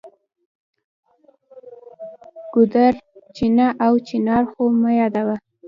ګودر، 2.53 2.93
چینه 3.35 3.67
او 3.85 3.93
چنار 4.07 4.43
خو 4.51 4.63
مه 4.81 4.91
یادوه. 4.99 5.35